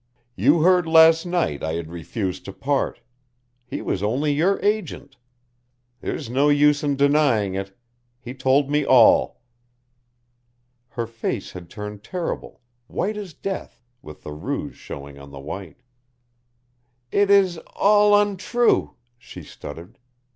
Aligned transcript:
You 0.35 0.61
heard 0.63 0.87
last 0.87 1.27
night 1.27 1.61
I 1.63 1.73
had 1.73 1.91
refused 1.91 2.43
to 2.45 2.53
part. 2.53 3.01
He 3.67 3.83
was 3.83 4.01
only 4.01 4.33
your 4.33 4.59
agent. 4.65 5.15
There's 5.99 6.27
no 6.27 6.49
use 6.49 6.81
in 6.81 6.95
denying 6.95 7.53
it. 7.53 7.77
He 8.19 8.33
told 8.33 8.67
me 8.67 8.83
all." 8.83 9.41
Her 10.89 11.05
face 11.05 11.51
had 11.51 11.69
turned 11.69 12.03
terrible, 12.03 12.61
white 12.87 13.15
as 13.15 13.35
death, 13.35 13.79
with 14.01 14.23
the 14.23 14.31
rouge 14.33 14.75
showing 14.75 15.19
on 15.19 15.29
the 15.29 15.39
white. 15.39 15.83
"It 17.11 17.29
is 17.29 17.59
all 17.75 18.19
untrue," 18.19 18.95
she 19.19 19.43
stuttered. 19.43 19.99